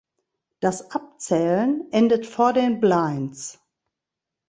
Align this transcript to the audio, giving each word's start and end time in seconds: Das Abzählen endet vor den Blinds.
Das 0.61 0.89
Abzählen 0.89 1.87
endet 1.91 2.25
vor 2.25 2.53
den 2.53 2.79
Blinds. 2.79 3.59